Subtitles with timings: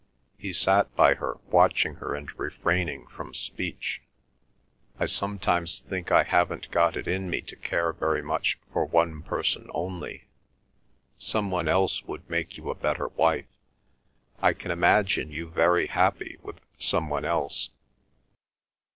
[0.35, 4.01] He sat by her, watching her and refraining from speech.
[4.99, 9.21] "I sometimes think I haven't got it in me to care very much for one
[9.21, 10.23] person only.
[11.19, 13.45] Some one else would make you a better wife.
[14.41, 17.69] I can imagine you very happy with some one else."